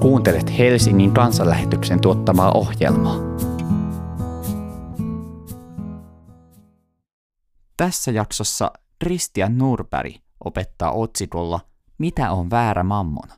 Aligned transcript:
Kuuntelet 0.00 0.58
Helsingin 0.58 1.14
kansanlähetyksen 1.14 2.00
tuottamaa 2.00 2.52
ohjelmaa. 2.52 3.16
Tässä 7.76 8.10
jaksossa 8.10 8.72
Christian 9.04 9.58
Nurberg 9.58 10.14
opettaa 10.44 10.92
otsikolla 10.92 11.60
Mitä 11.98 12.30
on 12.30 12.50
väärä 12.50 12.82
mammona? 12.82 13.34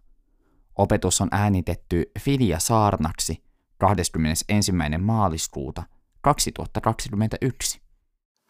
Opetus 0.77 1.21
on 1.21 1.29
äänitetty 1.33 2.11
Filia 2.19 2.59
Saarnaksi 2.59 3.43
21. 3.79 4.73
maaliskuuta 4.99 5.83
2021. 6.21 7.81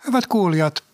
Hyvät 0.07 0.27
kuulijat, 0.27 0.85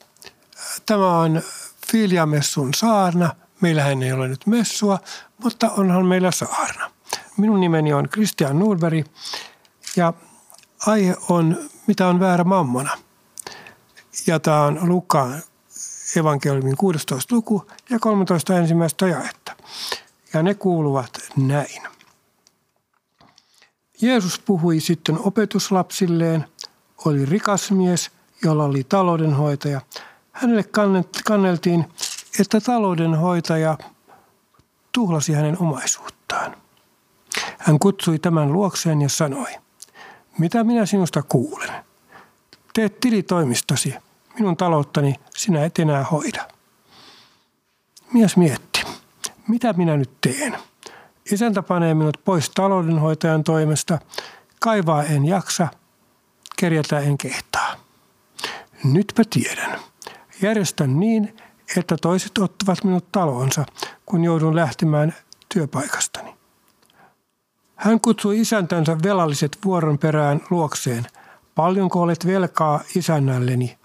tämä 0.86 1.18
on 1.18 1.42
Filia-messun 1.90 2.74
saarna. 2.74 3.34
Meillähän 3.60 4.02
ei 4.02 4.12
ole 4.12 4.28
nyt 4.28 4.46
messua, 4.46 4.98
mutta 5.42 5.70
onhan 5.70 6.06
meillä 6.06 6.30
saarna. 6.30 6.95
Minun 7.36 7.60
nimeni 7.60 7.92
on 7.92 8.08
Christian 8.08 8.58
Nurberg 8.58 9.06
ja 9.96 10.12
aihe 10.86 11.16
on 11.28 11.56
Mitä 11.86 12.06
on 12.08 12.20
väärä 12.20 12.44
mammona? 12.44 12.90
Ja 14.26 14.40
tämä 14.40 14.62
on 14.62 14.78
Lukaan 14.82 15.42
evankeliumin 16.16 16.76
16 16.76 17.34
luku 17.34 17.66
ja 17.90 17.98
13 17.98 18.56
ensimmäistä 18.56 19.06
jaetta. 19.06 19.52
Ja 20.34 20.42
ne 20.42 20.54
kuuluvat 20.54 21.18
näin. 21.36 21.82
Jeesus 24.02 24.38
puhui 24.38 24.80
sitten 24.80 25.18
opetuslapsilleen, 25.18 26.44
oli 27.04 27.26
rikas 27.26 27.70
mies, 27.70 28.10
jolla 28.44 28.64
oli 28.64 28.84
taloudenhoitaja. 28.84 29.80
Hänelle 30.32 30.64
kanneltiin, 31.24 31.84
että 32.40 32.60
taloudenhoitaja 32.60 33.78
tuhlasi 34.92 35.32
hänen 35.32 35.56
omaisuuttaan. 35.60 36.15
Hän 37.66 37.78
kutsui 37.78 38.18
tämän 38.18 38.52
luokseen 38.52 39.02
ja 39.02 39.08
sanoi, 39.08 39.54
mitä 40.38 40.64
minä 40.64 40.86
sinusta 40.86 41.22
kuulen? 41.22 41.70
Teet 42.74 43.00
tilitoimistosi, 43.00 43.94
minun 44.38 44.56
talouttani 44.56 45.14
sinä 45.36 45.64
et 45.64 45.78
enää 45.78 46.04
hoida. 46.04 46.48
Mies 48.12 48.36
mietti, 48.36 48.82
mitä 49.48 49.72
minä 49.72 49.96
nyt 49.96 50.10
teen? 50.20 50.58
Isäntä 51.32 51.62
panee 51.62 51.94
minut 51.94 52.16
pois 52.24 52.50
taloudenhoitajan 52.50 53.44
toimesta, 53.44 53.98
kaivaa 54.60 55.02
en 55.02 55.24
jaksa, 55.24 55.68
kerjätä 56.56 57.00
en 57.00 57.18
kehtaa. 57.18 57.76
Nytpä 58.84 59.22
tiedän. 59.30 59.80
Järjestän 60.42 61.00
niin, 61.00 61.36
että 61.76 61.96
toiset 61.96 62.38
ottavat 62.38 62.84
minut 62.84 63.12
talonsa, 63.12 63.64
kun 64.06 64.24
joudun 64.24 64.56
lähtemään 64.56 65.14
työpaikastani. 65.48 66.35
Hän 67.76 68.00
kutsui 68.00 68.40
isäntänsä 68.40 68.96
velalliset 69.02 69.58
vuoron 69.64 69.98
perään 69.98 70.40
luokseen. 70.50 71.06
Paljonko 71.54 72.00
olet 72.00 72.26
velkaa 72.26 72.80
isännälleni? 72.94 73.78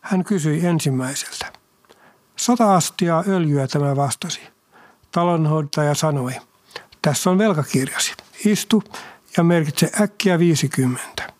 Hän 0.00 0.24
kysyi 0.24 0.66
ensimmäiseltä. 0.66 1.52
Sata 2.36 2.74
astiaa 2.76 3.24
öljyä 3.28 3.68
tämä 3.68 3.96
vastasi. 3.96 4.40
Talonhoitaja 5.12 5.94
sanoi, 5.94 6.32
tässä 7.02 7.30
on 7.30 7.38
velkakirjasi. 7.38 8.12
Istu 8.44 8.82
ja 9.36 9.44
merkitse 9.44 9.90
äkkiä 10.00 10.38
50. 10.38 11.32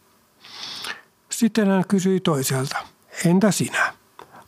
Sitten 1.31 1.67
hän 1.69 1.84
kysyi 1.89 2.21
toiselta, 2.21 2.77
entä 3.25 3.51
sinä? 3.51 3.95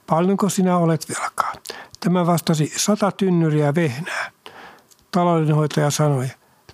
Paljonko 0.06 0.48
sinä 0.48 0.76
olet 0.76 1.08
velkaa? 1.08 1.52
Tämä 2.00 2.26
vastasi 2.26 2.72
sata 2.76 3.10
tynnyriä 3.10 3.74
vehnää. 3.74 4.30
Taloudenhoitaja 5.10 5.90
sanoi, 5.90 6.28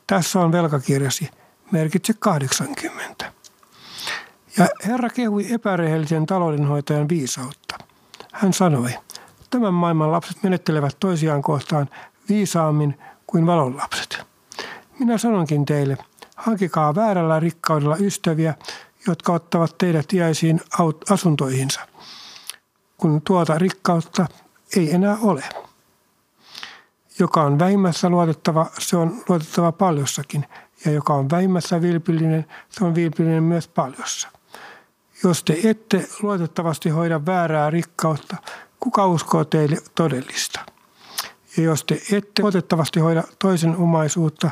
tässä 0.08 0.40
on 0.40 0.52
velkakirjasi, 0.52 1.30
merkitse 1.70 2.12
80. 2.18 3.32
Ja 4.58 4.68
Herra 4.86 5.08
kehui 5.08 5.52
epärehellisen 5.52 6.26
taloudenhoitajan 6.26 7.08
viisautta. 7.08 7.78
Hän 8.32 8.52
sanoi, 8.52 8.90
tämän 9.50 9.74
maailman 9.74 10.12
lapset 10.12 10.42
menettelevät 10.42 10.96
toisiaan 11.00 11.42
kohtaan 11.42 11.88
viisaammin 12.28 12.98
kuin 13.26 13.46
valon 13.46 13.76
lapset. 13.76 14.18
Minä 14.98 15.18
sanonkin 15.18 15.64
teille, 15.64 15.98
hankikaa 16.36 16.94
väärällä 16.94 17.40
rikkaudella 17.40 17.96
ystäviä, 17.96 18.54
jotka 19.06 19.32
ottavat 19.32 19.78
teidät 19.78 20.12
iäisiin 20.12 20.60
asuntoihinsa, 21.10 21.80
kun 22.96 23.22
tuota 23.22 23.58
rikkautta 23.58 24.26
ei 24.76 24.94
enää 24.94 25.16
ole 25.22 25.44
joka 27.18 27.42
on 27.42 27.58
vähimmässä 27.58 28.08
luotettava, 28.08 28.66
se 28.78 28.96
on 28.96 29.22
luotettava 29.28 29.72
paljossakin. 29.72 30.44
Ja 30.84 30.90
joka 30.90 31.14
on 31.14 31.30
vähimmässä 31.30 31.82
vilpillinen, 31.82 32.46
se 32.68 32.84
on 32.84 32.94
vilpillinen 32.94 33.42
myös 33.42 33.68
paljossa. 33.68 34.28
Jos 35.24 35.44
te 35.44 35.60
ette 35.64 36.08
luotettavasti 36.22 36.88
hoida 36.88 37.26
väärää 37.26 37.70
rikkautta, 37.70 38.36
kuka 38.80 39.06
uskoo 39.06 39.44
teille 39.44 39.76
todellista? 39.94 40.60
Ja 41.56 41.62
jos 41.62 41.84
te 41.84 41.94
ette 42.12 42.42
luotettavasti 42.42 43.00
hoida 43.00 43.22
toisen 43.38 43.76
omaisuutta, 43.76 44.50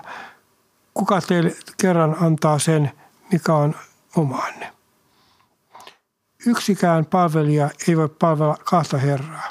kuka 0.94 1.20
teille 1.20 1.56
kerran 1.80 2.16
antaa 2.20 2.58
sen, 2.58 2.92
mikä 3.32 3.54
on 3.54 3.74
omaanne? 4.16 4.72
Yksikään 6.46 7.06
palvelija 7.06 7.70
ei 7.88 7.96
voi 7.96 8.08
palvella 8.08 8.56
kahta 8.64 8.98
herraa. 8.98 9.48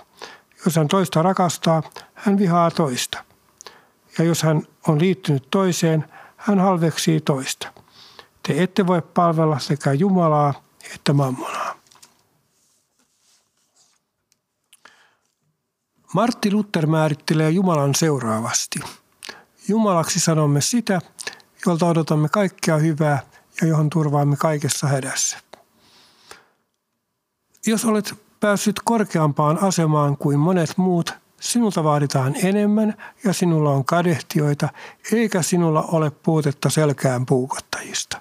Jos 0.65 0.75
hän 0.75 0.87
toista 0.87 1.21
rakastaa, 1.21 1.83
hän 2.15 2.37
vihaa 2.37 2.71
toista. 2.71 3.23
Ja 4.17 4.25
jos 4.25 4.43
hän 4.43 4.61
on 4.87 4.99
liittynyt 4.99 5.47
toiseen, 5.51 6.05
hän 6.37 6.59
halveksii 6.59 7.21
toista. 7.21 7.67
Te 8.47 8.63
ette 8.63 8.87
voi 8.87 9.01
palvella 9.01 9.59
sekä 9.59 9.93
Jumalaa 9.93 10.53
että 10.93 11.13
mammonaa. 11.13 11.75
Martti 16.13 16.51
Luther 16.51 16.87
määrittelee 16.87 17.49
Jumalan 17.49 17.95
seuraavasti. 17.95 18.79
Jumalaksi 19.67 20.19
sanomme 20.19 20.61
sitä, 20.61 21.01
jolta 21.65 21.85
odotamme 21.85 22.29
kaikkea 22.29 22.77
hyvää 22.77 23.19
ja 23.61 23.67
johon 23.67 23.89
turvaamme 23.89 24.35
kaikessa 24.35 24.87
hädässä. 24.87 25.37
Jos 27.67 27.85
olet 27.85 28.13
päässyt 28.39 28.79
korkeampaan 28.83 29.63
asemaan 29.63 30.17
kuin 30.17 30.39
monet 30.39 30.77
muut, 30.77 31.13
sinulta 31.45 31.83
vaaditaan 31.83 32.35
enemmän 32.43 32.93
ja 33.23 33.33
sinulla 33.33 33.71
on 33.71 33.85
kadehtioita, 33.85 34.69
eikä 35.11 35.41
sinulla 35.41 35.81
ole 35.81 36.11
puutetta 36.11 36.69
selkään 36.69 37.25
puukottajista. 37.25 38.17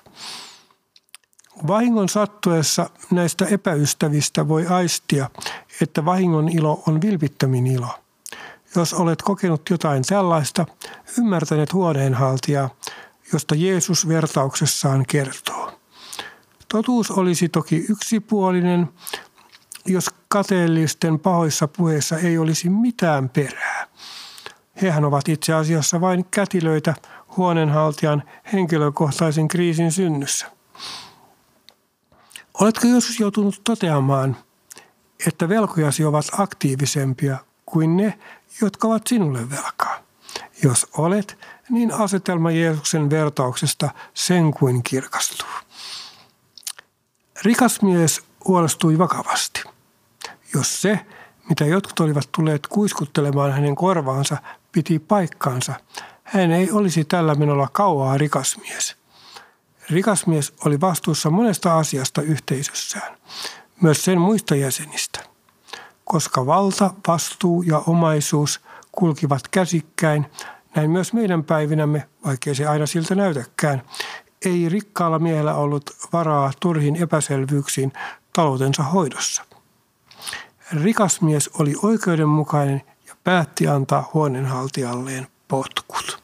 Vahingon 1.67 2.09
sattuessa 2.09 2.91
näistä 3.11 3.47
epäystävistä 3.47 4.49
voi 4.49 4.67
aistia, 4.67 5.31
että 5.81 6.05
vahingon 6.05 6.49
ilo 6.49 6.83
on 6.89 7.01
vilpittömin 7.01 7.67
ilo. 7.67 7.89
Jos 8.77 8.95
olet 8.95 9.23
kokenut 9.23 9.71
jotain 9.71 10.03
tällaista, 10.03 10.67
ymmärtänet 11.19 11.73
huoneenhaltijaa, 11.73 12.71
josta 13.33 13.55
Jeesus 13.55 14.09
vertauksessaan 14.09 15.07
kertoo. 15.07 15.73
Totuus 16.69 17.11
olisi 17.11 17.49
toki 17.49 17.85
yksipuolinen, 17.91 18.89
jos 19.87 20.11
kateellisten 20.29 21.19
pahoissa 21.19 21.69
puheissa 21.69 22.19
ei 22.19 22.39
olisi 22.39 22.69
mitään 22.69 23.29
perää. 23.29 23.87
Hehän 24.83 25.05
ovat 25.05 25.29
itse 25.29 25.53
asiassa 25.55 26.01
vain 26.01 26.25
kätilöitä 26.31 26.95
huoneenhaltijan 27.37 28.23
henkilökohtaisen 28.53 29.49
kriisin 29.49 29.93
synnyssä. 29.93 30.47
Oletko 32.61 32.87
joskus 32.87 33.21
joutunut 33.21 33.61
toteamaan, 33.65 34.37
että 35.27 35.49
velkojasi 35.49 36.05
ovat 36.05 36.25
aktiivisempia 36.39 37.39
kuin 37.67 37.97
ne, 37.97 38.19
jotka 38.61 38.89
ovat 38.89 39.07
sinulle 39.07 39.51
velkaa? 39.51 39.99
Jos 40.63 40.87
olet, 40.97 41.39
niin 41.71 41.93
asetelma 41.93 42.51
Jeesuksen 42.51 43.11
vertauksesta 43.11 43.91
sen 44.15 44.51
kuin 44.55 44.83
kirkastuu. 44.83 45.49
Rikas 47.43 47.83
mies 47.83 48.23
huolestui 48.45 48.99
vakavasti– 48.99 49.63
jos 50.55 50.83
se, 50.83 51.01
mitä 51.49 51.65
jotkut 51.65 52.01
olivat 52.01 52.29
tulleet 52.33 52.67
kuiskuttelemaan 52.67 53.53
hänen 53.53 53.75
korvaansa, 53.75 54.37
piti 54.73 54.99
paikkaansa, 54.99 55.75
hän 56.25 56.53
ei 56.53 56.71
olisi 56.71 57.05
tällä 57.05 57.35
menolla 57.35 57.69
kauaa 57.73 58.19
rikasmies. 58.19 58.97
Rikasmies 59.91 60.53
oli 60.65 60.81
vastuussa 60.81 61.31
monesta 61.31 61.79
asiasta 61.79 62.23
yhteisössään, 62.23 63.17
myös 63.81 64.05
sen 64.05 64.21
muista 64.21 64.55
jäsenistä. 64.55 65.21
Koska 66.05 66.47
valta, 66.47 66.91
vastuu 67.09 67.63
ja 67.63 67.79
omaisuus 67.79 68.61
kulkivat 68.93 69.49
käsikkäin, 69.49 70.27
näin 70.77 70.91
myös 70.91 71.13
meidän 71.13 71.45
päivinämme, 71.45 72.09
vaikkei 72.27 72.55
se 72.55 72.67
aina 72.67 72.87
siltä 72.87 73.15
näytäkään, 73.15 73.83
ei 74.45 74.69
rikkaalla 74.69 75.19
miehellä 75.19 75.55
ollut 75.55 75.91
varaa 76.13 76.53
turhin 76.61 76.97
epäselvyyksiin 76.97 77.93
taloutensa 78.33 78.83
hoidossa– 78.83 79.45
Rikas 80.83 81.21
mies 81.21 81.51
oli 81.59 81.75
oikeudenmukainen 81.83 82.83
ja 83.07 83.15
päätti 83.25 83.69
antaa 83.69 84.11
huoneenhaltijalleen 84.15 85.27
potkut. 85.49 86.23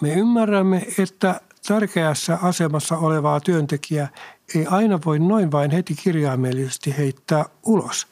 Me 0.00 0.12
ymmärrämme, 0.14 0.86
että 0.98 1.40
tärkeässä 1.68 2.38
asemassa 2.42 2.96
olevaa 2.96 3.40
työntekijää 3.40 4.08
ei 4.54 4.66
aina 4.66 4.98
voi 5.04 5.18
noin 5.18 5.52
vain 5.52 5.70
heti 5.70 5.94
kirjaimellisesti 5.94 6.94
heittää 6.98 7.44
ulos, 7.62 8.06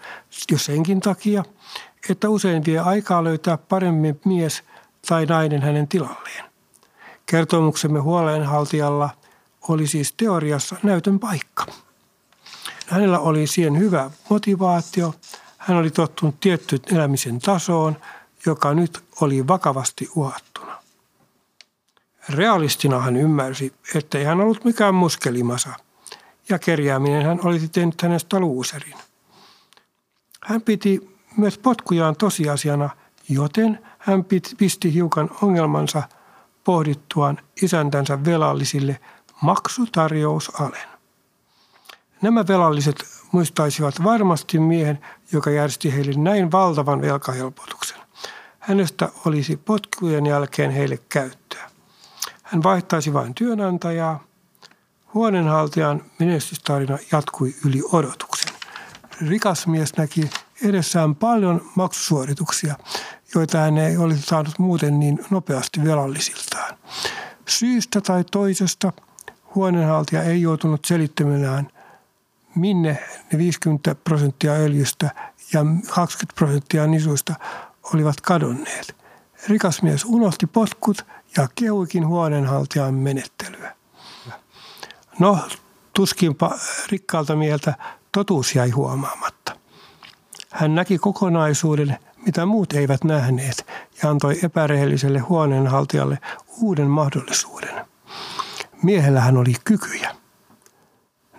jo 0.50 0.58
senkin 0.58 1.00
takia, 1.00 1.44
että 2.10 2.28
usein 2.28 2.64
vie 2.64 2.78
aikaa 2.78 3.24
löytää 3.24 3.58
paremmin 3.58 4.20
mies 4.24 4.62
tai 5.08 5.26
nainen 5.26 5.62
hänen 5.62 5.88
tilalleen. 5.88 6.44
Kertomuksemme 7.26 7.98
huolenhaltijalla 7.98 9.10
oli 9.68 9.86
siis 9.86 10.12
teoriassa 10.12 10.76
näytön 10.82 11.18
paikka. 11.18 11.66
Hänellä 12.88 13.18
oli 13.18 13.46
siihen 13.46 13.78
hyvä 13.78 14.10
motivaatio. 14.30 15.14
Hän 15.58 15.76
oli 15.76 15.90
tottunut 15.90 16.40
tiettyyn 16.40 16.80
elämisen 16.92 17.38
tasoon, 17.38 17.96
joka 18.46 18.74
nyt 18.74 19.04
oli 19.20 19.48
vakavasti 19.48 20.08
uhattuna. 20.16 20.78
Realistina 22.28 23.00
hän 23.00 23.16
ymmärsi, 23.16 23.72
ettei 23.94 24.24
hän 24.24 24.40
ollut 24.40 24.64
mikään 24.64 24.94
muskelimasa, 24.94 25.70
ja 26.48 26.58
kerjääminen 26.58 27.26
hän 27.26 27.40
olisi 27.44 27.68
tehnyt 27.68 28.02
hänestä 28.02 28.40
luuserin. 28.40 28.94
Hän 30.42 30.62
piti 30.62 31.16
myös 31.36 31.58
potkujaan 31.58 32.16
tosiasiana, 32.16 32.90
joten 33.28 33.78
hän 33.98 34.24
pisti 34.58 34.94
hiukan 34.94 35.30
ongelmansa 35.42 36.02
pohdittuaan 36.64 37.38
isäntänsä 37.62 38.24
velallisille 38.24 39.00
maksutarjousalen. 39.40 40.97
Nämä 42.22 42.46
velalliset 42.46 43.04
muistaisivat 43.32 44.04
varmasti 44.04 44.58
miehen, 44.58 44.98
joka 45.32 45.50
järjesti 45.50 45.94
heille 45.94 46.12
näin 46.16 46.52
valtavan 46.52 47.02
velkahelpotuksen. 47.02 47.98
Hänestä 48.58 49.08
olisi 49.24 49.56
potkujen 49.56 50.26
jälkeen 50.26 50.70
heille 50.70 50.98
käyttöä. 51.08 51.70
Hän 52.42 52.62
vaihtaisi 52.62 53.12
vain 53.12 53.34
työnantajaa. 53.34 54.24
Huoneenhaltijan 55.14 56.02
menestystarina 56.18 56.98
jatkui 57.12 57.54
yli 57.64 57.82
odotuksen. 57.92 58.52
Rikas 59.28 59.66
mies 59.66 59.96
näki 59.96 60.30
edessään 60.64 61.14
paljon 61.14 61.70
maksusuorituksia, 61.74 62.74
joita 63.34 63.58
hän 63.58 63.78
ei 63.78 63.96
olisi 63.96 64.22
saanut 64.22 64.58
muuten 64.58 65.00
niin 65.00 65.18
nopeasti 65.30 65.84
velallisiltaan. 65.84 66.74
Syystä 67.46 68.00
tai 68.00 68.24
toisesta 68.24 68.92
huoneenhaltija 69.54 70.22
ei 70.22 70.42
joutunut 70.42 70.84
selittämään, 70.84 71.70
minne 72.54 72.98
ne 73.32 73.38
50 73.38 73.94
prosenttia 73.94 74.52
öljystä 74.52 75.10
ja 75.52 75.60
20 75.94 76.34
prosenttia 76.34 76.86
nisuista 76.86 77.34
olivat 77.94 78.20
kadonneet. 78.20 78.96
Rikas 79.48 79.82
mies 79.82 80.04
unohti 80.04 80.46
potkut 80.46 81.06
ja 81.36 81.48
kehuikin 81.54 82.06
huoneenhaltijan 82.06 82.94
menettelyä. 82.94 83.74
No, 85.18 85.38
tuskinpa 85.94 86.58
rikkaalta 86.90 87.36
mieltä 87.36 87.74
totuus 88.12 88.54
jäi 88.54 88.70
huomaamatta. 88.70 89.56
Hän 90.50 90.74
näki 90.74 90.98
kokonaisuuden, 90.98 91.98
mitä 92.26 92.46
muut 92.46 92.72
eivät 92.72 93.04
nähneet, 93.04 93.66
ja 94.02 94.10
antoi 94.10 94.38
epärehelliselle 94.42 95.18
huoneenhaltijalle 95.18 96.18
uuden 96.60 96.86
mahdollisuuden. 96.86 97.86
Miehellä 98.82 99.20
hän 99.20 99.36
oli 99.36 99.54
kykyjä. 99.64 100.14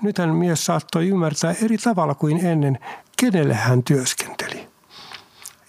Nythän 0.01 0.36
mies 0.36 0.66
saattoi 0.66 1.07
ymmärtää 1.07 1.56
eri 1.63 1.78
tavalla 1.78 2.16
kuin 2.16 2.46
ennen, 2.46 2.80
kenelle 3.18 3.54
hän 3.54 3.84
työskenteli. 3.84 4.69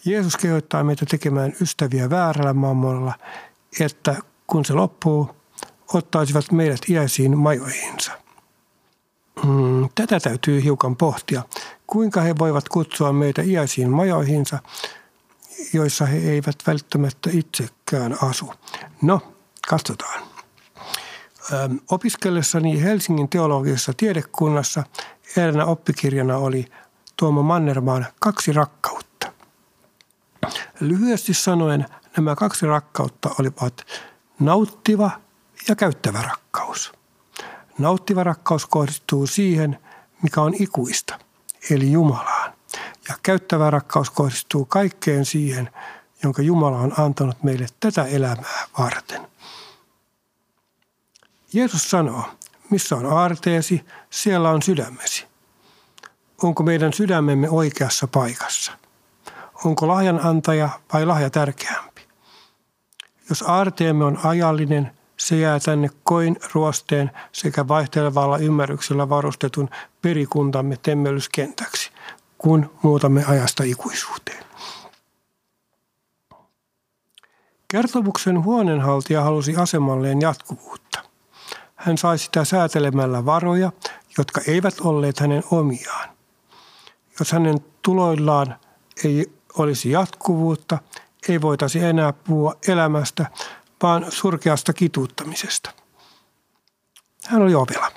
Jeesus 0.04 0.36
kehottaa 0.36 0.84
meitä 0.84 1.06
tekemään 1.06 1.52
ystäviä 1.60 2.10
väärällä 2.10 2.54
mammonalla, 2.54 3.14
että 3.80 4.16
kun 4.46 4.64
se 4.64 4.72
loppuu, 4.72 5.30
ottaisivat 5.94 6.52
meidät 6.52 6.80
iäisiin 6.88 7.38
majoihinsa. 7.38 8.12
Hmm, 9.42 9.88
tätä 9.94 10.20
täytyy 10.20 10.64
hiukan 10.64 10.96
pohtia. 10.96 11.42
Kuinka 11.86 12.20
he 12.20 12.34
voivat 12.38 12.68
kutsua 12.68 13.12
meitä 13.12 13.42
iäisiin 13.42 13.90
majoihinsa, 13.90 14.58
joissa 15.72 16.06
he 16.06 16.18
eivät 16.18 16.56
välttämättä 16.66 17.30
itsekään 17.32 18.16
asu? 18.22 18.54
No, 19.02 19.20
katsotaan. 19.68 20.29
Opiskellessani 21.90 22.82
Helsingin 22.82 23.28
teologisessa 23.28 23.92
tiedekunnassa 23.96 24.82
eräänä 25.36 25.64
oppikirjana 25.64 26.36
oli 26.36 26.66
Tuomo 27.16 27.42
Mannermaan 27.42 28.06
Kaksi 28.20 28.52
rakkautta. 28.52 29.32
Lyhyesti 30.80 31.34
sanoen 31.34 31.86
nämä 32.16 32.36
kaksi 32.36 32.66
rakkautta 32.66 33.30
olivat 33.38 33.86
nauttiva 34.40 35.10
ja 35.68 35.76
käyttävä 35.76 36.22
rakkaus. 36.22 36.92
Nauttiva 37.78 38.24
rakkaus 38.24 38.66
kohdistuu 38.66 39.26
siihen, 39.26 39.78
mikä 40.22 40.42
on 40.42 40.54
ikuista, 40.58 41.18
eli 41.70 41.92
Jumalaan. 41.92 42.52
Ja 43.08 43.14
käyttävä 43.22 43.70
rakkaus 43.70 44.10
kohdistuu 44.10 44.64
kaikkeen 44.64 45.24
siihen, 45.24 45.70
jonka 46.22 46.42
Jumala 46.42 46.78
on 46.78 46.92
antanut 47.00 47.42
meille 47.42 47.66
tätä 47.80 48.04
elämää 48.04 48.66
varten. 48.78 49.29
Jeesus 51.52 51.90
sanoo, 51.90 52.24
missä 52.70 52.96
on 52.96 53.06
aarteesi, 53.06 53.84
siellä 54.10 54.50
on 54.50 54.62
sydämesi. 54.62 55.26
Onko 56.42 56.62
meidän 56.62 56.92
sydämemme 56.92 57.50
oikeassa 57.50 58.06
paikassa? 58.06 58.72
Onko 59.64 59.88
lahjan 59.88 60.20
antaja 60.26 60.68
vai 60.92 61.06
lahja 61.06 61.30
tärkeämpi? 61.30 62.02
Jos 63.28 63.42
aarteemme 63.42 64.04
on 64.04 64.18
ajallinen, 64.24 64.90
se 65.16 65.36
jää 65.36 65.60
tänne 65.60 65.90
koin 66.04 66.36
ruosteen 66.54 67.10
sekä 67.32 67.68
vaihtelevalla 67.68 68.38
ymmärryksellä 68.38 69.08
varustetun 69.08 69.70
perikuntamme 70.02 70.76
temmellyskentäksi, 70.82 71.90
kun 72.38 72.70
muutamme 72.82 73.24
ajasta 73.24 73.64
ikuisuuteen. 73.64 74.44
Kertomuksen 77.68 78.44
huoneenhaltija 78.44 79.22
halusi 79.22 79.56
asemalleen 79.56 80.20
jatkuvuutta. 80.20 81.09
Hän 81.80 81.98
sai 81.98 82.18
sitä 82.18 82.44
säätelemällä 82.44 83.26
varoja, 83.26 83.72
jotka 84.18 84.40
eivät 84.46 84.80
olleet 84.80 85.20
hänen 85.20 85.42
omiaan. 85.50 86.08
Jos 87.18 87.32
hänen 87.32 87.58
tuloillaan 87.82 88.56
ei 89.04 89.32
olisi 89.58 89.90
jatkuvuutta, 89.90 90.78
ei 91.28 91.40
voitaisi 91.40 91.78
enää 91.84 92.12
puhua 92.12 92.54
elämästä, 92.68 93.26
vaan 93.82 94.06
surkeasta 94.08 94.72
kituuttamisesta. 94.72 95.70
Hän 97.26 97.42
oli 97.42 97.54
ovela. 97.54 97.92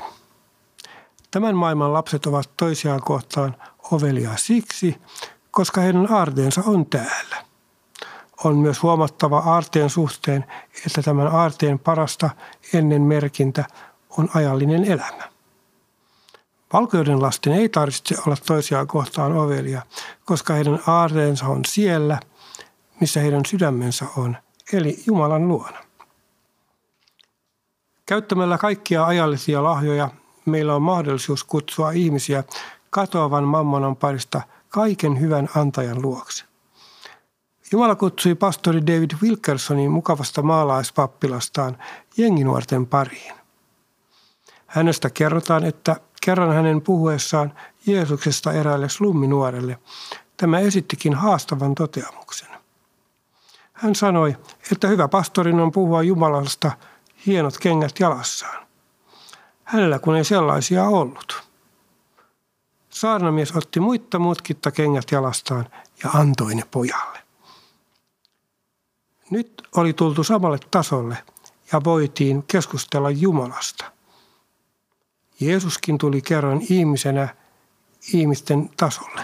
Tämän 1.31 1.55
maailman 1.55 1.93
lapset 1.93 2.25
ovat 2.25 2.49
toisiaan 2.57 3.01
kohtaan 3.01 3.55
ovelia 3.91 4.37
siksi, 4.37 5.01
koska 5.51 5.81
heidän 5.81 6.11
aarteensa 6.11 6.61
on 6.65 6.85
täällä. 6.85 7.52
On 8.43 8.57
myös 8.57 8.83
huomattava 8.83 9.37
aarteen 9.39 9.89
suhteen, 9.89 10.45
että 10.85 11.01
tämän 11.01 11.27
aarteen 11.27 11.79
parasta 11.79 12.29
ennen 12.73 13.01
merkintä 13.01 13.65
on 14.17 14.29
ajallinen 14.33 14.85
elämä. 14.85 15.33
Valkoiden 16.73 17.21
lasten 17.21 17.53
ei 17.53 17.69
tarvitse 17.69 18.15
olla 18.27 18.37
toisiaan 18.45 18.87
kohtaan 18.87 19.37
ovelia, 19.37 19.81
koska 20.25 20.53
heidän 20.53 20.79
aarteensa 20.87 21.45
on 21.45 21.65
siellä, 21.65 22.19
missä 22.99 23.19
heidän 23.19 23.45
sydämensä 23.45 24.05
on, 24.17 24.37
eli 24.73 25.03
Jumalan 25.07 25.47
luona. 25.47 25.77
Käyttämällä 28.05 28.57
kaikkia 28.57 29.05
ajallisia 29.05 29.63
lahjoja 29.63 30.09
meillä 30.45 30.75
on 30.75 30.81
mahdollisuus 30.81 31.43
kutsua 31.43 31.91
ihmisiä 31.91 32.43
katoavan 32.89 33.43
mammonan 33.43 33.95
parista 33.95 34.41
kaiken 34.69 35.19
hyvän 35.19 35.49
antajan 35.55 36.01
luokse. 36.01 36.52
Jumala 37.73 37.95
kutsui 37.95 38.35
pastori 38.35 38.87
David 38.87 39.11
Wilkersonin 39.21 39.91
mukavasta 39.91 40.41
maalaispappilastaan 40.41 41.77
jenginuorten 42.17 42.87
pariin. 42.87 43.33
Hänestä 44.67 45.09
kerrotaan, 45.09 45.63
että 45.63 45.95
kerran 46.25 46.53
hänen 46.53 46.81
puhuessaan 46.81 47.53
Jeesuksesta 47.85 48.53
eräälle 48.53 48.89
slumminuorelle 48.89 49.79
tämä 50.37 50.59
esittikin 50.59 51.13
haastavan 51.13 51.75
toteamuksen. 51.75 52.49
Hän 53.73 53.95
sanoi, 53.95 54.37
että 54.71 54.87
hyvä 54.87 55.07
pastorin 55.07 55.59
on 55.59 55.71
puhua 55.71 56.03
Jumalasta 56.03 56.71
hienot 57.25 57.57
kengät 57.57 57.99
jalassaan. 57.99 58.67
Hänellä 59.63 59.99
kun 59.99 60.15
ei 60.15 60.23
sellaisia 60.23 60.83
ollut. 60.83 61.43
Saarnamies 62.89 63.55
otti 63.55 63.79
muitta 63.79 64.19
mutkitta 64.19 64.71
kengät 64.71 65.11
jalastaan 65.11 65.65
ja 66.03 66.09
antoi 66.09 66.55
ne 66.55 66.63
pojalle. 66.71 67.12
Nyt 69.29 69.61
oli 69.75 69.93
tultu 69.93 70.23
samalle 70.23 70.59
tasolle 70.71 71.17
ja 71.71 71.81
voitiin 71.83 72.43
keskustella 72.43 73.09
Jumalasta. 73.09 73.85
Jeesuskin 75.39 75.97
tuli 75.97 76.21
kerran 76.21 76.61
ihmisenä 76.69 77.35
ihmisten 78.13 78.69
tasolle. 78.77 79.21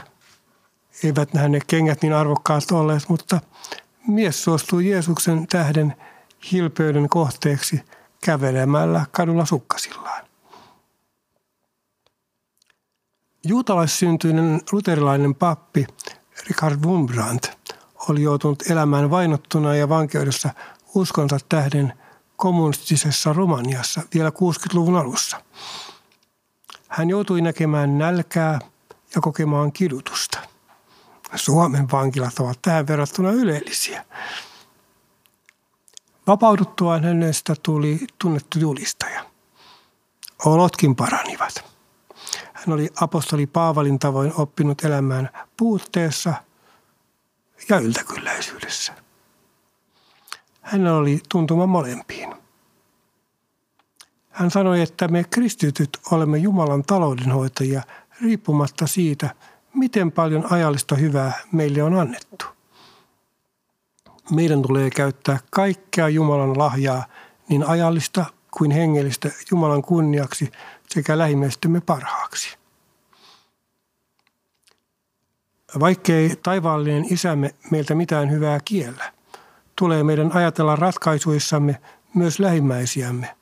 Eivät 1.03 1.33
ne 1.33 1.59
kengät 1.67 2.01
niin 2.01 2.13
arvokkaat 2.13 2.71
olleet, 2.71 3.09
mutta 3.09 3.41
mies 4.07 4.43
suostui 4.43 4.89
Jeesuksen 4.89 5.47
tähden 5.47 5.95
hilpeyden 6.51 7.09
kohteeksi 7.09 7.81
kävelemällä 8.25 9.05
kadulla 9.11 9.45
sukkasillaan. 9.45 10.25
Juutalaissyntyinen 13.43 14.61
luterilainen 14.71 15.35
pappi 15.35 15.87
Richard 16.47 16.83
Wurmbrandt 16.85 17.58
oli 18.09 18.21
joutunut 18.23 18.63
elämään 18.71 19.09
vainottuna 19.09 19.75
ja 19.75 19.89
vankeudessa 19.89 20.49
uskonsa 20.95 21.37
tähden 21.49 21.93
kommunistisessa 22.35 23.33
Romaniassa 23.33 24.01
vielä 24.13 24.29
60-luvun 24.29 24.95
alussa. 24.95 25.41
Hän 26.87 27.09
joutui 27.09 27.41
näkemään 27.41 27.97
nälkää 27.97 28.59
ja 29.15 29.21
kokemaan 29.21 29.71
kidutusta. 29.71 30.39
Suomen 31.35 31.91
vankilat 31.91 32.39
ovat 32.39 32.59
tähän 32.61 32.87
verrattuna 32.87 33.31
ylellisiä. 33.31 34.05
Vapauduttuaan 36.27 37.03
hänestä 37.03 37.55
tuli 37.63 37.99
tunnettu 38.19 38.59
julistaja. 38.59 39.25
Olotkin 40.45 40.95
paranivat. 40.95 41.63
Hän 42.53 42.73
oli 42.73 42.89
apostoli 43.01 43.47
Paavalin 43.47 43.99
tavoin 43.99 44.33
oppinut 44.35 44.83
elämään 44.83 45.29
puutteessa 45.57 46.33
ja 47.69 47.79
yltäkylläisyydessä. 47.79 48.93
Hänellä 50.61 50.97
oli 50.97 51.19
tuntuma 51.29 51.65
molempiin. 51.65 52.35
Hän 54.29 54.51
sanoi, 54.51 54.81
että 54.81 55.07
me 55.07 55.23
kristityt 55.23 55.89
olemme 56.11 56.37
Jumalan 56.37 56.83
taloudenhoitajia 56.83 57.81
riippumatta 58.21 58.87
siitä, 58.87 59.35
miten 59.73 60.11
paljon 60.11 60.53
ajallista 60.53 60.95
hyvää 60.95 61.33
meille 61.51 61.83
on 61.83 61.99
annettu. 61.99 62.45
Meidän 64.31 64.61
tulee 64.61 64.89
käyttää 64.89 65.39
kaikkea 65.49 66.09
Jumalan 66.09 66.57
lahjaa, 66.57 67.05
niin 67.49 67.63
ajallista 67.67 68.25
kuin 68.51 68.71
hengellistä 68.71 69.29
Jumalan 69.51 69.81
kunniaksi 69.81 70.51
sekä 70.89 71.17
lähimmäistemme 71.17 71.81
parhaaksi. 71.81 72.58
Vaikkei 75.79 76.35
taivaallinen 76.43 77.13
isämme 77.13 77.55
meiltä 77.71 77.95
mitään 77.95 78.31
hyvää 78.31 78.59
kiellä, 78.65 79.13
tulee 79.75 80.03
meidän 80.03 80.31
ajatella 80.35 80.75
ratkaisuissamme 80.75 81.81
myös 82.13 82.39
lähimmäisiämme, 82.39 83.35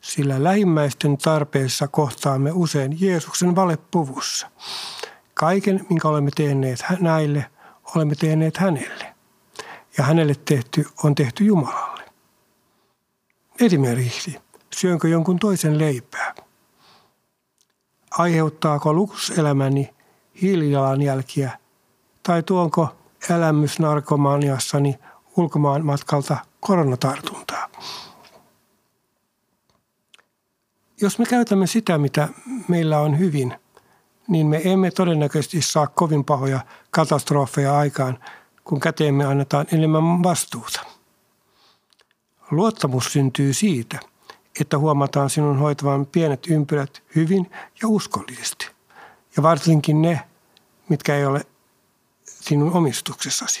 sillä 0.00 0.44
lähimmäisten 0.44 1.18
tarpeessa 1.18 1.88
kohtaamme 1.88 2.52
usein 2.52 2.96
Jeesuksen 3.00 3.56
valepuvussa. 3.56 4.50
Kaiken, 5.34 5.86
minkä 5.88 6.08
olemme 6.08 6.30
tehneet 6.36 6.84
näille, 7.00 7.46
olemme 7.96 8.14
tehneet 8.14 8.56
hänelle. 8.56 9.14
Ja 9.98 10.04
hänelle 10.04 10.34
tehty 10.44 10.84
on 11.04 11.14
tehty 11.14 11.44
Jumalalle. 11.44 12.02
Esimerkiksi, 13.60 14.36
syönkö 14.72 15.08
jonkun 15.08 15.38
toisen 15.38 15.78
leipää? 15.78 16.34
Aiheuttaako 18.10 18.92
luksuselämäni 18.92 19.94
hiilijalanjälkiä 20.42 21.58
tai 22.22 22.42
tuonko 22.42 22.88
elämysnarkomaniassani 23.30 24.98
ulkomaan 25.36 25.86
matkalta 25.86 26.36
koronatartuntaa? 26.60 27.68
Jos 31.00 31.18
me 31.18 31.26
käytämme 31.26 31.66
sitä, 31.66 31.98
mitä 31.98 32.28
meillä 32.68 32.98
on 32.98 33.18
hyvin, 33.18 33.54
niin 34.28 34.46
me 34.46 34.60
emme 34.64 34.90
todennäköisesti 34.90 35.62
saa 35.62 35.86
kovin 35.86 36.24
pahoja 36.24 36.60
katastrofeja 36.90 37.78
aikaan, 37.78 38.18
kun 38.64 38.80
käteemme 38.80 39.24
annetaan 39.24 39.66
enemmän 39.72 40.22
vastuuta. 40.22 40.80
Luottamus 42.50 43.12
syntyy 43.12 43.52
siitä, 43.52 44.00
että 44.60 44.78
huomataan 44.78 45.30
sinun 45.30 45.58
hoitavan 45.58 46.06
pienet 46.06 46.46
ympyrät 46.46 47.02
hyvin 47.16 47.50
ja 47.82 47.88
uskollisesti. 47.88 48.68
Ja 49.36 49.42
varsinkin 49.42 50.02
ne, 50.02 50.20
mitkä 50.88 51.16
ei 51.16 51.24
ole 51.24 51.46
sinun 52.40 52.72
omistuksessasi. 52.72 53.60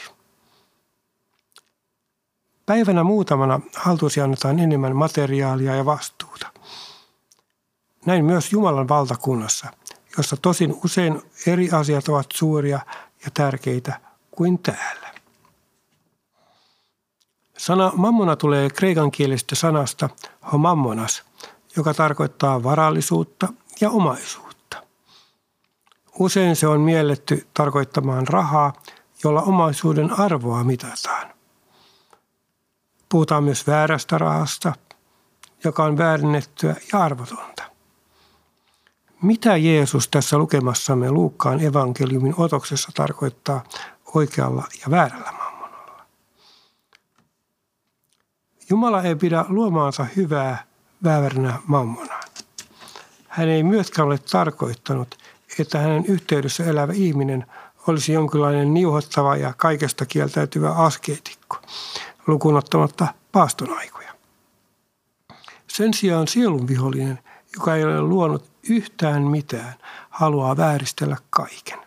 Päivänä 2.66 3.04
muutamana 3.04 3.60
haltuusi 3.76 4.20
annetaan 4.20 4.58
enemmän 4.58 4.96
materiaalia 4.96 5.74
ja 5.74 5.84
vastuuta. 5.84 6.52
Näin 8.06 8.24
myös 8.24 8.52
Jumalan 8.52 8.88
valtakunnassa, 8.88 9.66
jossa 10.16 10.36
tosin 10.36 10.74
usein 10.84 11.22
eri 11.46 11.70
asiat 11.70 12.08
ovat 12.08 12.26
suuria 12.34 12.80
ja 13.24 13.30
tärkeitä 13.34 14.00
kuin 14.30 14.58
täällä. 14.58 15.10
Sana 17.58 17.92
mammona 17.94 18.36
tulee 18.36 18.70
kreikan 18.70 19.10
kielestä 19.10 19.54
sanasta 19.54 20.08
homammonas, 20.52 21.22
joka 21.76 21.94
tarkoittaa 21.94 22.62
varallisuutta 22.62 23.48
ja 23.80 23.90
omaisuutta. 23.90 24.49
Usein 26.20 26.56
se 26.56 26.66
on 26.66 26.80
mielletty 26.80 27.46
tarkoittamaan 27.54 28.28
rahaa, 28.28 28.72
jolla 29.24 29.42
omaisuuden 29.42 30.20
arvoa 30.20 30.64
mitataan. 30.64 31.30
Puhutaan 33.08 33.44
myös 33.44 33.66
väärästä 33.66 34.18
rahasta, 34.18 34.72
joka 35.64 35.84
on 35.84 35.98
väärennettyä 35.98 36.76
ja 36.92 36.98
arvotonta. 36.98 37.62
Mitä 39.22 39.56
Jeesus 39.56 40.08
tässä 40.08 40.38
lukemassamme 40.38 41.10
Luukkaan 41.10 41.60
evankeliumin 41.60 42.34
otoksessa 42.36 42.92
tarkoittaa 42.94 43.64
oikealla 44.14 44.64
ja 44.80 44.90
väärällä 44.90 45.32
mammonalla? 45.32 46.06
Jumala 48.70 49.02
ei 49.02 49.16
pidä 49.16 49.44
luomaansa 49.48 50.06
hyvää 50.16 50.64
vääränä 51.04 51.58
mammonaan. 51.66 52.24
Hän 53.28 53.48
ei 53.48 53.62
myöskään 53.62 54.08
ole 54.08 54.18
tarkoittanut, 54.18 55.19
että 55.58 55.78
hänen 55.78 56.06
yhteydessä 56.06 56.64
elävä 56.64 56.92
ihminen 56.92 57.46
olisi 57.86 58.12
jonkinlainen 58.12 58.74
niuhottava 58.74 59.36
ja 59.36 59.54
kaikesta 59.56 60.06
kieltäytyvä 60.06 60.70
askeetikko, 60.70 61.56
lukunottamatta 62.26 63.06
paaston 63.32 63.78
aikoja. 63.78 64.14
Sen 65.66 65.94
sijaan 65.94 66.28
sielun 66.28 66.68
vihollinen, 66.68 67.18
joka 67.54 67.76
ei 67.76 67.84
ole 67.84 68.02
luonut 68.02 68.44
yhtään 68.68 69.22
mitään, 69.22 69.74
haluaa 70.10 70.56
vääristellä 70.56 71.16
kaiken. 71.30 71.78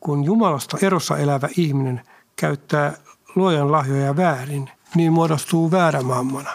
Kun 0.00 0.24
Jumalasta 0.24 0.78
erossa 0.82 1.18
elävä 1.18 1.48
ihminen 1.56 2.00
käyttää 2.36 2.92
luojan 3.34 3.72
lahjoja 3.72 4.16
väärin, 4.16 4.70
niin 4.94 5.12
muodostuu 5.12 5.70
väärä 5.70 6.02
mammona. 6.02 6.50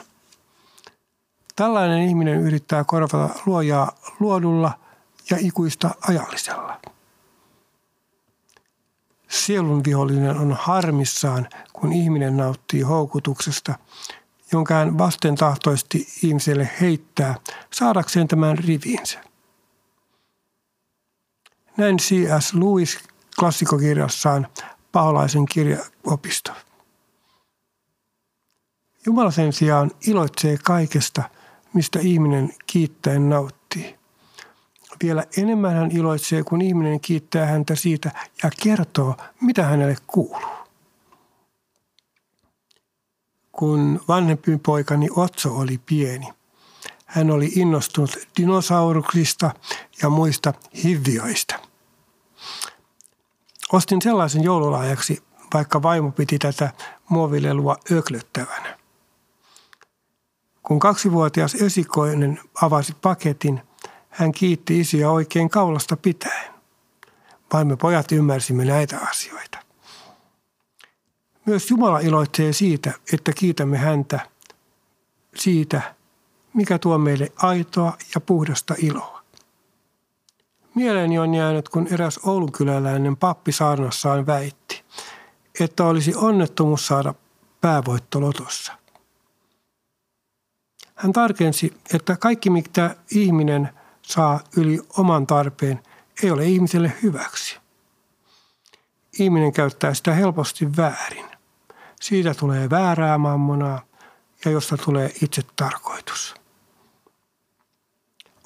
Tällainen 1.56 2.02
ihminen 2.02 2.40
yrittää 2.40 2.84
korvata 2.84 3.30
luojaa 3.46 3.92
luodulla 4.20 4.72
ikuista 5.40 5.96
ajallisella. 6.08 6.82
Sielun 9.28 9.84
vihollinen 9.84 10.38
on 10.38 10.54
harmissaan, 10.54 11.50
kun 11.74 11.94
ihminen 11.94 12.38
nauttii 12.38 12.82
houkutuksesta, 12.82 13.76
jonka 14.52 14.74
hän 14.74 14.98
vastentahtoisesti 14.98 16.08
ihmiselle 16.24 16.70
heittää 16.82 17.36
saadakseen 17.74 18.28
tämän 18.28 18.58
riviinsä. 18.58 19.20
Näin 21.78 21.98
C.S. 21.98 22.54
Lewis 22.54 23.00
klassikokirjassaan 23.40 24.48
paholaisen 24.92 25.46
kirjaopisto. 25.46 26.52
Jumala 29.06 29.32
sen 29.32 29.54
sijaan 29.54 29.92
iloitsee 30.08 30.58
kaikesta, 30.64 31.24
mistä 31.74 32.00
ihminen 32.00 32.54
kiittäen 32.68 33.30
nauttii. 33.30 33.59
Vielä 35.04 35.24
enemmän 35.38 35.74
hän 35.74 35.92
iloitsee, 35.92 36.44
kun 36.44 36.62
ihminen 36.62 37.00
kiittää 37.00 37.46
häntä 37.46 37.76
siitä 37.76 38.12
ja 38.44 38.50
kertoo, 38.64 39.16
mitä 39.42 39.64
hänelle 39.64 39.96
kuuluu 40.08 40.60
kun 43.60 44.02
vanhempi 44.08 44.58
poikani 44.58 45.08
Otso 45.16 45.56
oli 45.56 45.78
pieni. 45.86 46.34
Hän 47.06 47.32
oli 47.32 47.52
innostunut 47.56 48.18
dinosauruksista 48.38 49.52
ja 50.02 50.10
muista 50.10 50.54
hivioista. 50.84 51.56
Ostin 53.74 54.02
sellaisen 54.02 54.44
joululaajaksi, 54.44 55.24
vaikka 55.54 55.84
vaimo 55.84 56.12
piti 56.12 56.40
tätä 56.40 56.74
muovilelua 57.10 57.78
öklöttävänä. 57.92 58.78
Kun 60.64 60.80
kaksivuotias 60.80 61.56
esikoinen 61.56 62.40
avasi 62.62 62.94
paketin, 63.02 63.62
hän 64.20 64.32
kiitti 64.32 64.80
isiä 64.80 65.12
oikein 65.12 65.50
kaulasta 65.50 65.98
pitäen. 65.98 66.54
Vain 67.54 67.68
me 67.68 67.76
pojat 67.76 68.12
ymmärsimme 68.12 68.66
näitä 68.66 68.98
asioita. 68.98 69.58
Myös 71.46 71.72
Jumala 71.72 72.00
iloitsee 72.00 72.54
siitä, 72.54 72.94
että 73.14 73.34
kiitämme 73.34 73.78
häntä 73.78 74.20
siitä, 75.36 75.96
mikä 76.54 76.80
tuo 76.80 76.98
meille 76.98 77.32
aitoa 77.38 77.98
ja 78.16 78.22
puhdasta 78.22 78.76
iloa. 78.78 79.24
Mieleeni 80.76 81.20
on 81.20 81.34
jäänyt, 81.34 81.70
kun 81.70 81.88
eräs 81.92 82.20
oulunkyläläinen 82.26 83.18
pappi 83.18 83.52
saarnassaan 83.52 84.26
väitti, 84.26 84.84
että 85.60 85.86
olisi 85.86 86.16
onnettomuus 86.16 86.88
saada 86.88 87.14
päävoitto 87.62 88.22
lotossa. 88.22 88.74
Hän 90.96 91.14
tarkensi, 91.14 91.74
että 91.94 92.18
kaikki 92.18 92.50
mitä 92.50 92.96
ihminen 93.12 93.79
saa 94.10 94.40
yli 94.58 94.82
oman 94.98 95.28
tarpeen, 95.28 95.84
ei 96.24 96.32
ole 96.32 96.46
ihmiselle 96.46 96.94
hyväksi. 97.04 97.58
Ihminen 99.20 99.54
käyttää 99.54 99.94
sitä 99.94 100.14
helposti 100.14 100.78
väärin. 100.78 101.26
Siitä 102.02 102.34
tulee 102.34 102.70
väärää 102.70 103.18
mammonaa 103.18 103.82
ja 104.46 104.52
josta 104.52 104.78
tulee 104.78 105.12
itse 105.22 105.42
tarkoitus. 105.56 106.36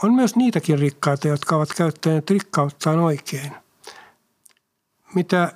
On 0.04 0.14
myös 0.14 0.36
niitäkin 0.36 0.80
rikkaita, 0.80 1.28
jotka 1.28 1.56
ovat 1.56 1.74
käyttäneet 1.74 2.30
rikkauttaan 2.30 3.00
oikein. 3.00 3.52
Mitä 5.16 5.54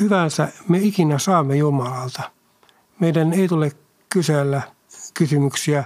hyvänsä 0.00 0.48
me 0.68 0.78
ikinä 0.78 1.18
saamme 1.18 1.56
Jumalalta, 1.56 2.30
meidän 3.00 3.32
ei 3.32 3.48
tule 3.48 3.72
kysellä 4.08 4.62
kysymyksiä, 5.14 5.84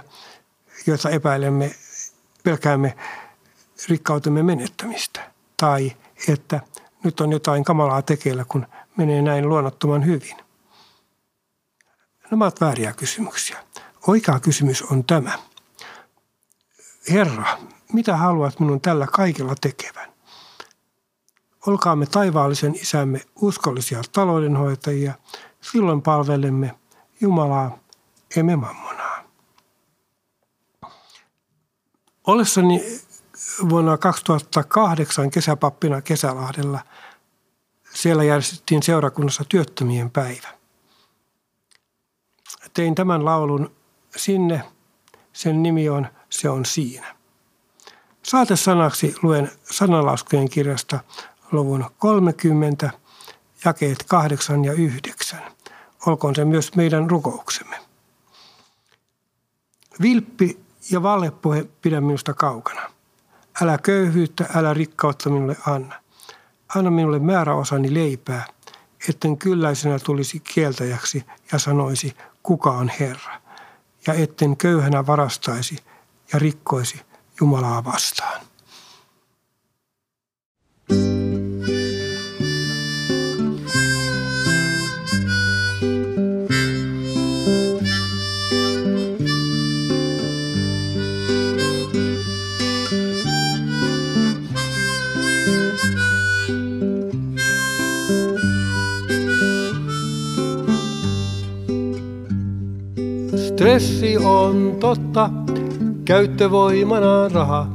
joita 0.87 1.09
epäilemme, 1.09 1.75
pelkäämme 2.43 2.95
rikkautemme 3.89 4.43
menettämistä. 4.43 5.31
Tai 5.57 5.91
että 6.27 6.59
nyt 7.03 7.19
on 7.19 7.31
jotain 7.31 7.63
kamalaa 7.63 8.01
tekeillä, 8.01 8.45
kun 8.47 8.67
menee 8.97 9.21
näin 9.21 9.49
luonnottoman 9.49 10.05
hyvin. 10.05 10.37
Nämä 12.31 12.45
ovat 12.45 12.61
vääriä 12.61 12.93
kysymyksiä. 12.93 13.63
Oikea 14.07 14.39
kysymys 14.39 14.83
on 14.83 15.03
tämä. 15.03 15.39
Herra, 17.09 17.57
mitä 17.93 18.17
haluat 18.17 18.59
minun 18.59 18.81
tällä 18.81 19.07
kaikella 19.07 19.55
tekevän? 19.61 20.13
Olkaamme 21.67 22.05
taivaallisen 22.05 22.75
isämme 22.75 23.21
uskollisia 23.35 24.01
taloudenhoitajia, 24.11 25.13
silloin 25.61 26.01
palvelemme 26.01 26.75
Jumalaa, 27.21 27.77
emme 28.35 28.55
mammonaa. 28.55 29.23
Ollessani 32.27 32.83
vuonna 33.69 33.97
2008 33.97 35.31
kesäpappina 35.31 36.01
Kesälahdella, 36.01 36.79
siellä 37.93 38.23
järjestettiin 38.23 38.83
seurakunnassa 38.83 39.43
työttömien 39.49 40.11
päivä. 40.11 40.47
Tein 42.73 42.95
tämän 42.95 43.25
laulun 43.25 43.71
sinne, 44.15 44.63
sen 45.33 45.63
nimi 45.63 45.89
on 45.89 46.07
Se 46.29 46.49
on 46.49 46.65
siinä. 46.65 47.15
Saatesanaksi 48.23 49.15
luen 49.21 49.51
sanalaskujen 49.71 50.49
kirjasta 50.49 50.99
luvun 51.51 51.85
30, 51.97 52.91
jakeet 53.65 54.03
8 54.07 54.65
ja 54.65 54.73
9. 54.73 55.39
Olkoon 56.05 56.35
se 56.35 56.45
myös 56.45 56.75
meidän 56.75 57.09
rukouksemme. 57.09 57.79
Vilppi 60.01 60.59
ja 60.91 61.03
vallepuhe 61.03 61.67
pidä 61.81 62.01
minusta 62.01 62.33
kaukana. 62.33 62.96
Älä 63.61 63.77
köyhyyttä, 63.77 64.49
älä 64.55 64.73
rikkautta 64.73 65.29
minulle 65.29 65.55
anna. 65.67 65.95
Anna 66.75 66.91
minulle 66.91 67.19
määräosani 67.19 67.93
leipää, 67.93 68.45
etten 69.09 69.37
kylläisenä 69.37 69.99
tulisi 69.99 70.39
kieltäjäksi 70.39 71.25
ja 71.51 71.59
sanoisi, 71.59 72.17
kuka 72.43 72.71
on 72.71 72.91
Herra. 72.99 73.41
Ja 74.07 74.13
etten 74.13 74.57
köyhänä 74.57 75.07
varastaisi 75.07 75.77
ja 76.33 76.39
rikkoisi 76.39 77.01
Jumalaa 77.41 77.83
vastaan. 77.83 78.41
Stressi 103.77 104.17
on 104.17 104.77
totta, 104.79 105.29
käyttövoimana 106.05 107.27
raha. 107.27 107.67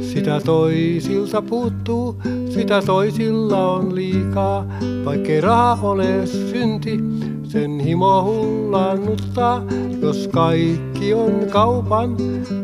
Sitä 0.00 0.40
toisilta 0.40 1.42
puuttuu, 1.42 2.22
sitä 2.50 2.82
toisilla 2.82 3.72
on 3.72 3.94
liikaa. 3.94 4.66
Vaikkei 5.04 5.40
raha 5.40 5.88
ole 5.88 6.26
synti, 6.26 7.00
sen 7.42 7.80
himo 7.80 8.22
hullannuttaa. 8.22 9.62
Jos 10.02 10.28
kaikki 10.32 11.14
on 11.14 11.32
kaupan, 11.50 12.16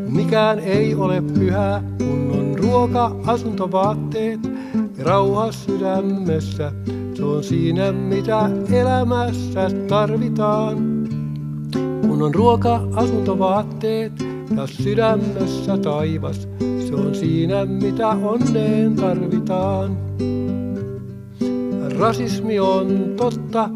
mikään 0.07 0.59
ei 0.59 0.95
ole 0.95 1.21
pyhää. 1.21 1.83
Kun 1.97 2.31
on 2.39 2.55
ruoka, 2.59 3.15
asuntovaatteet 3.25 4.39
ja 4.97 5.03
rauha 5.03 5.51
sydämessä. 5.51 6.71
Se 7.13 7.23
on 7.23 7.43
siinä, 7.43 7.91
mitä 7.91 8.49
elämässä 8.71 9.69
tarvitaan. 9.87 10.94
Kun 12.07 12.21
on 12.21 12.35
ruoka, 12.35 12.81
asuntovaatteet 12.95 14.11
ja 14.55 14.67
sydämessä 14.67 15.77
taivas, 15.77 16.47
se 16.59 16.95
on 16.95 17.15
siinä 17.15 17.65
mitä 17.65 18.09
onneen 18.09 18.95
tarvitaan. 18.95 19.97
Rasismi 21.99 22.59
on 22.59 23.13
totta, 23.17 23.69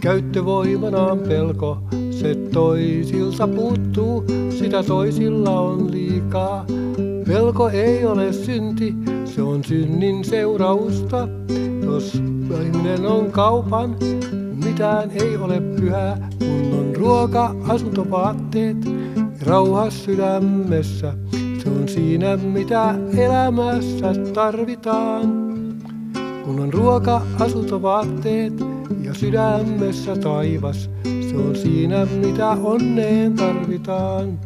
käyttövoimanaan 0.00 1.18
pelko, 1.18 1.78
se 2.10 2.34
toisilta 2.34 3.48
puuttuu, 3.48 4.24
sitä 4.50 4.82
toisilla 4.82 5.60
on 5.60 5.90
liikaa. 5.90 6.66
Pelko 7.26 7.68
ei 7.68 8.06
ole 8.06 8.32
synti, 8.32 8.94
se 9.24 9.42
on 9.42 9.64
synnin 9.64 10.24
seurausta. 10.24 11.28
Jos 11.84 12.14
ihminen 12.64 13.06
on 13.06 13.30
kaupan, 13.30 13.96
mitään 14.74 15.10
ei 15.10 15.36
ole 15.36 15.60
pyhää, 15.60 16.28
kun 16.38 16.78
on 16.78 16.96
ruoka, 16.96 17.54
asuntovaatteet 17.68 18.84
ja 18.84 19.46
rauha 19.46 19.90
sydämessä. 19.90 21.14
Se 21.62 21.70
on 21.70 21.88
siinä, 21.88 22.36
mitä 22.36 22.94
elämässä 23.16 24.14
tarvitaan. 24.34 25.22
Kun 26.44 26.60
on 26.60 26.72
ruoka, 26.72 27.22
asuntovaatteet 27.40 28.52
ja 29.02 29.14
sydämessä 29.14 30.16
taivas, 30.16 30.90
se 31.04 31.36
on 31.36 31.56
siinä, 31.56 32.06
mitä 32.06 32.50
onneen 32.50 33.34
tarvitaan. 33.34 34.38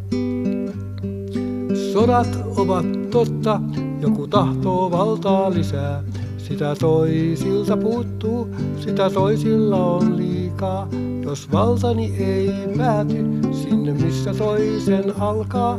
Sodat 1.93 2.45
ovat 2.57 3.11
totta, 3.11 3.61
joku 4.01 4.27
tahtoo 4.27 4.91
valtaa 4.91 5.51
lisää. 5.51 6.03
Sitä 6.49 6.77
toisilta 6.81 7.77
puuttuu, 7.77 8.49
sitä 8.81 9.11
toisilla 9.11 9.77
on 9.77 10.17
liikaa. 10.17 10.89
Jos 11.23 11.53
valtani 11.53 12.15
ei 12.19 12.51
pääty 12.77 13.25
sinne, 13.53 13.93
missä 13.93 14.35
toisen 14.35 15.21
alkaa, 15.21 15.79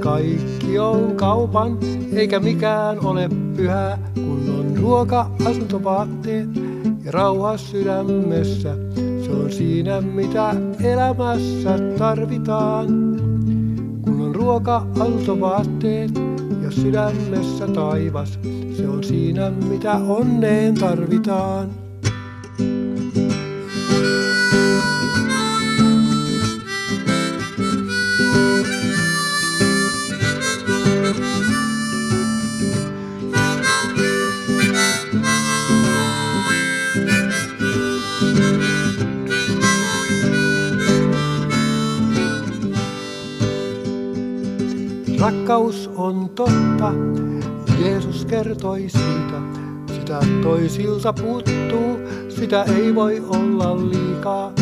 kaikki 0.00 0.78
on 0.78 1.16
kaupan, 1.16 1.78
eikä 2.12 2.40
mikään 2.40 3.06
ole 3.06 3.28
pyhää, 3.56 3.98
kun 4.14 4.54
on 4.58 4.76
ruoka, 4.76 5.30
asuntovaatteet 5.44 6.48
ja 7.04 7.12
rauha 7.12 7.56
sydämessä. 7.56 8.76
Se 9.24 9.30
on 9.30 9.52
siinä, 9.52 10.00
mitä 10.00 10.54
elämässä 10.84 11.78
tarvitaan. 11.98 13.07
Ruoka, 14.48 14.86
asuntovaatteet 15.00 16.10
ja 16.62 16.70
sydämessä 16.70 17.66
taivas, 17.66 18.38
se 18.76 18.88
on 18.88 19.04
siinä, 19.04 19.50
mitä 19.50 19.92
onneen 19.92 20.74
tarvitaan. 20.74 21.87
Rakkaus 45.58 45.90
on 45.96 46.28
totta, 46.28 46.92
Jeesus 47.80 48.24
kertoi 48.24 48.88
siitä. 48.88 49.40
Sitä 49.94 50.20
toisilta 50.42 51.12
puuttuu, 51.12 51.98
sitä 52.28 52.62
ei 52.62 52.94
voi 52.94 53.22
olla 53.28 53.76
liikaa. 53.76 54.52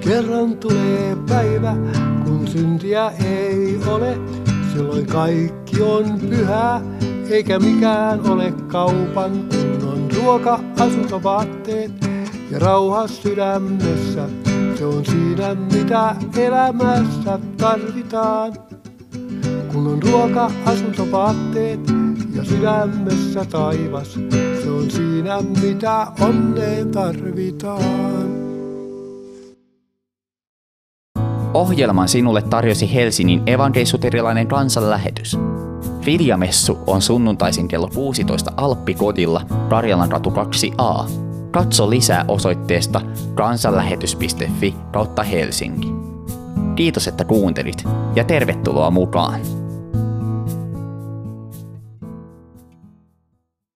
Kerran 0.00 0.56
tulee 0.56 1.16
päivä, 1.28 1.76
kun 2.24 2.48
syntiä 2.48 3.10
ei 3.10 3.78
ole. 3.86 4.18
Silloin 4.72 5.06
kaikki 5.06 5.82
on 5.82 6.20
pyhää, 6.20 6.80
eikä 7.30 7.58
mikään 7.58 8.30
ole 8.30 8.52
kaupan. 8.66 9.32
Kun 9.80 9.88
on 9.88 10.08
ruoka, 10.16 10.60
asuntovaatteet 10.78 11.92
ja 12.50 12.58
rauha 12.58 13.06
sydämessä. 13.06 14.28
Se 14.78 14.84
on 14.84 15.04
siinä, 15.04 15.54
mitä 15.54 16.16
elämässä 16.36 17.38
tarvitaan. 17.56 18.52
Kun 19.74 19.86
on 19.86 20.02
ruoka, 20.02 20.50
asuntovaatteet 20.64 21.80
ja 22.34 22.44
sydämessä 22.44 23.44
taivas, 23.44 24.12
se 24.62 24.70
on 24.70 24.90
siinä 24.90 25.38
mitä 25.62 26.06
onneen 26.20 26.90
tarvitaan. 26.90 28.34
Ohjelman 31.54 32.08
sinulle 32.08 32.42
tarjosi 32.42 32.94
Helsingin 32.94 33.42
evankeisuterilainen 33.46 34.46
kansanlähetys. 34.46 35.36
Viljamessu 36.06 36.78
on 36.86 37.02
sunnuntaisin 37.02 37.68
kello 37.68 37.88
16 37.94 38.52
Alppikodilla 38.56 39.42
Karjalan 39.68 40.08
katu 40.08 40.30
2a. 40.30 41.10
Katso 41.50 41.90
lisää 41.90 42.24
osoitteesta 42.28 43.00
kansanlähetys.fi 43.34 44.74
kautta 44.92 45.22
Helsinki. 45.22 45.88
Kiitos, 46.76 47.08
että 47.08 47.24
kuuntelit 47.24 47.84
ja 48.14 48.24
tervetuloa 48.24 48.90
mukaan! 48.90 49.63